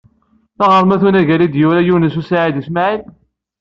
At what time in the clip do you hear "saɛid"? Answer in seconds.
2.23-2.55